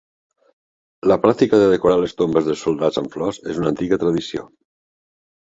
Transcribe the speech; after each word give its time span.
La 1.11 1.17
pràctica 1.25 1.59
de 1.63 1.67
decorar 1.73 1.97
les 2.05 2.15
tombes 2.21 2.49
dels 2.49 2.65
soldats 2.69 3.01
amb 3.03 3.19
flors 3.19 3.41
és 3.53 3.61
una 3.61 3.71
antiga 3.75 4.01
tradició. 4.07 4.49